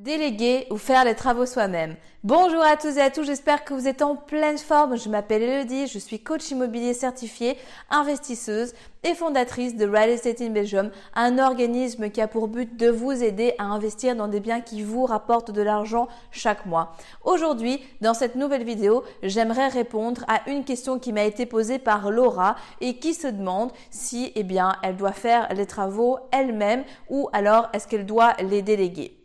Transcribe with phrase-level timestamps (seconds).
[0.00, 1.94] Déléguer ou faire les travaux soi-même.
[2.24, 4.96] Bonjour à tous et à tous, j'espère que vous êtes en pleine forme.
[4.96, 7.58] Je m'appelle Elodie, je suis coach immobilier certifié,
[7.90, 8.72] investisseuse
[9.02, 13.12] et fondatrice de Real Estate in Belgium, un organisme qui a pour but de vous
[13.12, 16.92] aider à investir dans des biens qui vous rapportent de l'argent chaque mois.
[17.22, 22.10] Aujourd'hui, dans cette nouvelle vidéo, j'aimerais répondre à une question qui m'a été posée par
[22.10, 27.28] Laura et qui se demande si, eh bien, elle doit faire les travaux elle-même ou
[27.34, 29.19] alors est-ce qu'elle doit les déléguer.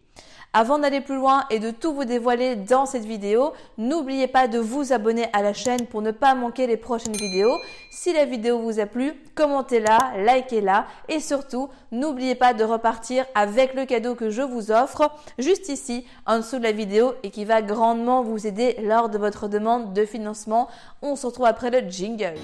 [0.58, 4.58] Avant d'aller plus loin et de tout vous dévoiler dans cette vidéo, n'oubliez pas de
[4.58, 7.58] vous abonner à la chaîne pour ne pas manquer les prochaines vidéos.
[7.92, 13.74] Si la vidéo vous a plu, commentez-la, likez-la et surtout, n'oubliez pas de repartir avec
[13.74, 17.44] le cadeau que je vous offre juste ici en dessous de la vidéo et qui
[17.44, 20.70] va grandement vous aider lors de votre demande de financement.
[21.02, 22.36] On se retrouve après le jingle.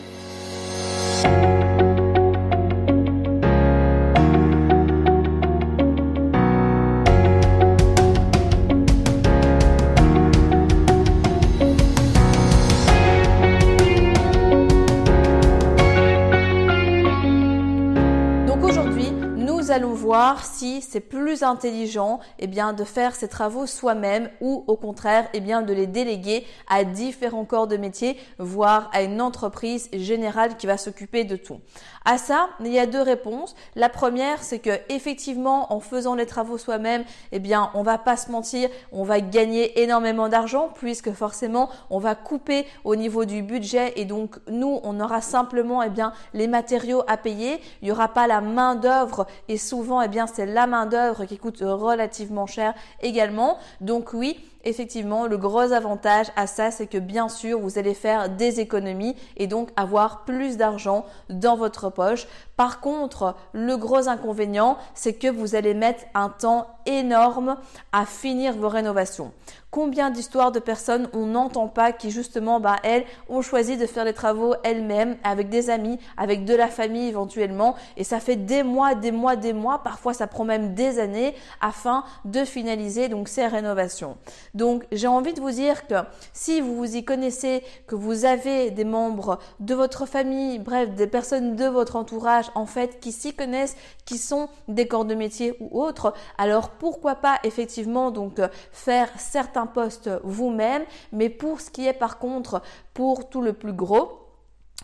[19.93, 25.27] Voir si c'est plus intelligent eh bien, de faire ces travaux soi-même ou au contraire
[25.33, 30.57] eh bien, de les déléguer à différents corps de métier, voire à une entreprise générale
[30.57, 31.59] qui va s'occuper de tout.
[32.03, 33.55] À ça, il y a deux réponses.
[33.75, 38.17] La première, c'est que effectivement, en faisant les travaux soi-même, eh bien, on va pas
[38.17, 43.43] se mentir, on va gagner énormément d'argent puisque forcément, on va couper au niveau du
[43.43, 47.61] budget et donc nous, on aura simplement eh bien les matériaux à payer.
[47.83, 51.25] Il y aura pas la main d'œuvre et souvent, eh bien, c'est la main d'œuvre
[51.25, 53.59] qui coûte relativement cher également.
[53.79, 58.29] Donc oui, effectivement, le gros avantage à ça, c'est que bien sûr, vous allez faire
[58.29, 62.27] des économies et donc avoir plus d'argent dans votre poche.
[62.61, 67.57] Par contre, le gros inconvénient, c'est que vous allez mettre un temps énorme
[67.91, 69.31] à finir vos rénovations.
[69.71, 74.03] Combien d'histoires de personnes on n'entend pas qui justement, bah, elles ont choisi de faire
[74.03, 78.63] les travaux elles-mêmes avec des amis, avec de la famille éventuellement, et ça fait des
[78.63, 83.47] mois, des mois, des mois, parfois ça prend même des années afin de finaliser ces
[83.47, 84.17] rénovations.
[84.53, 85.95] Donc j'ai envie de vous dire que
[86.33, 91.07] si vous vous y connaissez, que vous avez des membres de votre famille, bref, des
[91.07, 93.75] personnes de votre entourage en fait qui s'y connaissent,
[94.05, 98.39] qui sont des corps de métier ou autres, alors pourquoi pas effectivement donc
[98.71, 102.61] faire certains poste vous-même, mais pour ce qui est par contre
[102.93, 104.20] pour tout le plus gros,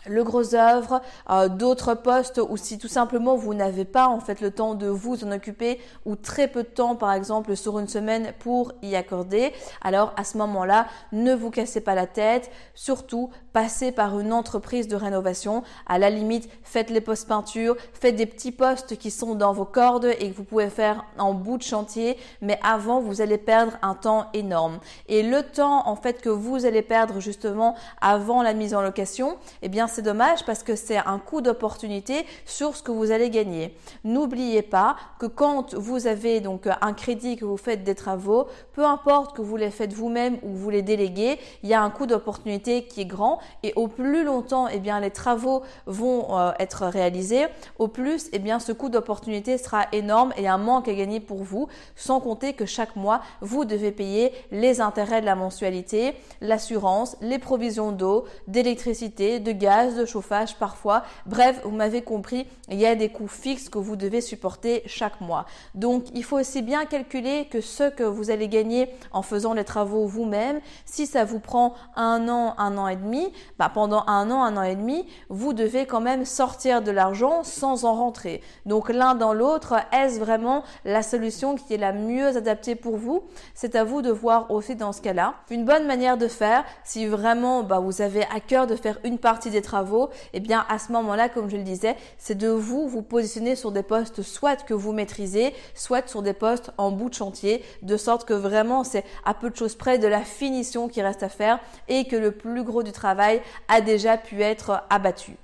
[0.06, 1.00] le gros œuvre,
[1.30, 4.86] euh, d'autres postes ou si tout simplement vous n'avez pas en fait le temps de
[4.86, 8.94] vous en occuper ou très peu de temps par exemple sur une semaine pour y
[8.94, 14.32] accorder, alors à ce moment-là, ne vous cassez pas la tête, surtout passez par une
[14.32, 19.10] entreprise de rénovation, à la limite faites les postes peinture, faites des petits postes qui
[19.10, 23.00] sont dans vos cordes et que vous pouvez faire en bout de chantier, mais avant
[23.00, 24.78] vous allez perdre un temps énorme.
[25.08, 29.36] Et le temps en fait que vous allez perdre justement avant la mise en location,
[29.62, 33.30] eh bien c'est dommage parce que c'est un coût d'opportunité sur ce que vous allez
[33.30, 33.74] gagner.
[34.04, 38.84] N'oubliez pas que quand vous avez donc un crédit que vous faites des travaux, peu
[38.84, 42.06] importe que vous les faites vous-même ou vous les déléguez, il y a un coût
[42.06, 46.86] d'opportunité qui est grand et au plus longtemps eh bien les travaux vont euh, être
[46.86, 47.46] réalisés,
[47.78, 51.42] au plus eh bien ce coût d'opportunité sera énorme et un manque à gagner pour
[51.42, 57.16] vous, sans compter que chaque mois vous devez payer les intérêts de la mensualité, l'assurance,
[57.20, 61.02] les provisions d'eau, d'électricité, de gaz de chauffage parfois.
[61.26, 65.20] Bref, vous m'avez compris, il y a des coûts fixes que vous devez supporter chaque
[65.20, 65.46] mois.
[65.74, 69.64] Donc, il faut aussi bien calculer que ce que vous allez gagner en faisant les
[69.64, 74.30] travaux vous-même, si ça vous prend un an, un an et demi, bah pendant un
[74.30, 78.42] an, un an et demi, vous devez quand même sortir de l'argent sans en rentrer.
[78.66, 83.22] Donc, l'un dans l'autre, est-ce vraiment la solution qui est la mieux adaptée pour vous?
[83.54, 85.34] C'est à vous de voir aussi dans ce cas-là.
[85.50, 89.18] Une bonne manière de faire, si vraiment bah, vous avez à cœur de faire une
[89.18, 92.88] partie des travaux, eh bien à ce moment-là, comme je le disais, c'est de vous
[92.88, 97.10] vous positionner sur des postes soit que vous maîtrisez, soit sur des postes en bout
[97.10, 100.88] de chantier, de sorte que vraiment c'est à peu de choses près de la finition
[100.88, 104.82] qui reste à faire et que le plus gros du travail a déjà pu être
[104.88, 105.36] abattu.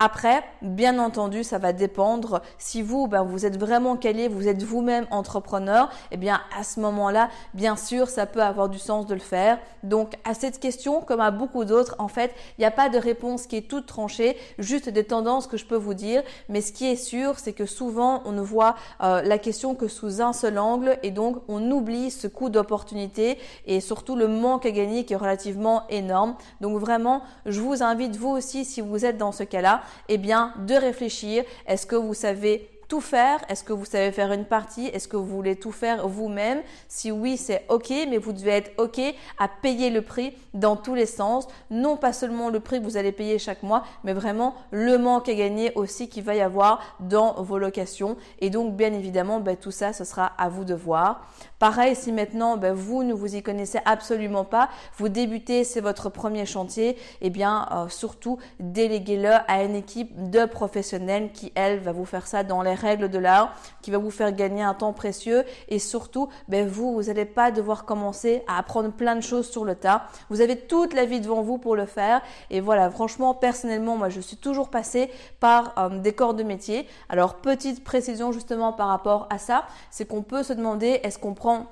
[0.00, 2.40] Après, bien entendu, ça va dépendre.
[2.56, 6.78] Si vous, ben, vous êtes vraiment calé, vous êtes vous-même entrepreneur, eh bien, à ce
[6.78, 9.58] moment-là, bien sûr, ça peut avoir du sens de le faire.
[9.82, 12.96] Donc, à cette question, comme à beaucoup d'autres, en fait, il n'y a pas de
[12.96, 16.22] réponse qui est toute tranchée, juste des tendances que je peux vous dire.
[16.48, 19.88] Mais ce qui est sûr, c'est que souvent, on ne voit euh, la question que
[19.88, 23.36] sous un seul angle et donc, on oublie ce coût d'opportunité
[23.66, 26.36] et surtout le manque à gagner qui est relativement énorme.
[26.60, 30.54] Donc, vraiment, je vous invite, vous aussi, si vous êtes dans ce cas-là, eh bien,
[30.66, 31.44] de réfléchir.
[31.66, 33.40] Est-ce que vous savez tout faire?
[33.48, 34.86] Est-ce que vous savez faire une partie?
[34.86, 36.62] Est-ce que vous voulez tout faire vous-même?
[36.88, 39.00] Si oui, c'est OK, mais vous devez être OK
[39.38, 41.46] à payer le prix dans tous les sens.
[41.70, 45.28] Non pas seulement le prix que vous allez payer chaque mois, mais vraiment le manque
[45.28, 48.16] à gagner aussi qu'il va y avoir dans vos locations.
[48.40, 51.26] Et donc, bien évidemment, ben, tout ça, ce sera à vous de voir.
[51.58, 56.08] Pareil, si maintenant ben, vous ne vous y connaissez absolument pas, vous débutez, c'est votre
[56.08, 61.92] premier chantier, eh bien euh, surtout déléguez-le à une équipe de professionnels qui, elle, va
[61.92, 63.52] vous faire ça dans les règles de l'art,
[63.82, 67.50] qui va vous faire gagner un temps précieux et surtout, ben, vous, vous n'allez pas
[67.50, 70.06] devoir commencer à apprendre plein de choses sur le tas.
[70.30, 74.08] Vous avez toute la vie devant vous pour le faire et voilà, franchement, personnellement, moi,
[74.08, 75.10] je suis toujours passée
[75.40, 76.86] par euh, des corps de métier.
[77.08, 81.34] Alors, petite précision justement par rapport à ça, c'est qu'on peut se demander est-ce qu'on
[81.34, 81.66] prend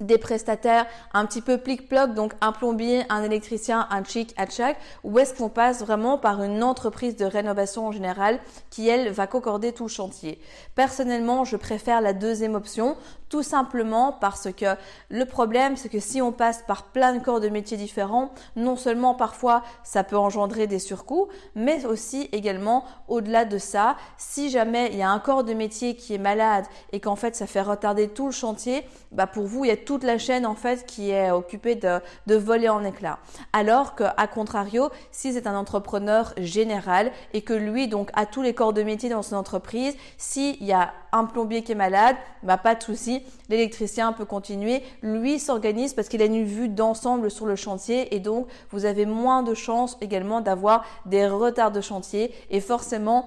[0.00, 4.78] des prestataires un petit peu plic-ploc, donc un plombier, un électricien, un chic à chaque,
[5.04, 8.38] ou est-ce qu'on passe vraiment par une entreprise de rénovation en général
[8.70, 10.40] qui, elle, va concorder tout le chantier?
[10.74, 12.96] Personnellement, je préfère la deuxième option,
[13.28, 14.76] tout simplement parce que
[15.10, 18.76] le problème, c'est que si on passe par plein de corps de métiers différents, non
[18.76, 24.88] seulement parfois ça peut engendrer des surcoûts, mais aussi également au-delà de ça, si jamais
[24.92, 27.60] il y a un corps de métier qui est malade et qu'en fait ça fait
[27.60, 30.84] retarder tout le chantier, bah pour vous il y a toute la chaîne en fait
[30.84, 33.20] qui est occupée de, de voler en éclats.
[33.54, 38.42] Alors que à contrario, si c'est un entrepreneur général et que lui donc a tous
[38.42, 42.16] les corps de métier dans son entreprise, s'il y a un plombier qui est malade,
[42.42, 44.82] bah pas de souci, l'électricien peut continuer.
[45.02, 49.06] Lui s'organise parce qu'il a une vue d'ensemble sur le chantier et donc vous avez
[49.06, 53.26] moins de chances également d'avoir des retards de chantier et forcément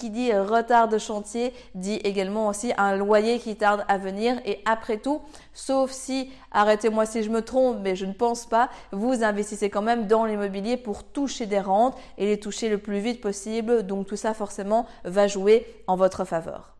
[0.00, 4.60] qui dit retard de chantier dit également aussi un loyer qui tarde à venir et
[4.64, 5.20] après tout,
[5.52, 9.82] sauf si arrêtez-moi si je me trompe, mais je ne pense pas, vous investissez quand
[9.82, 13.86] même dans l'immobilier pour toucher des rentes et les toucher le plus vite possible.
[13.86, 16.79] Donc tout ça forcément va jouer en votre faveur.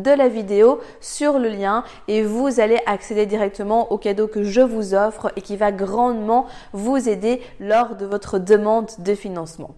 [0.00, 4.60] de la vidéo sur le lien et vous allez accéder directement au cadeau que je
[4.60, 9.74] vous offre et qui va grandement vous aider lors de votre demande de financement.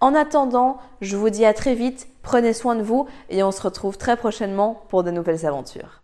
[0.00, 3.62] En attendant, je vous dis à très vite, prenez soin de vous et on se
[3.62, 6.02] retrouve très prochainement pour de nouvelles aventures.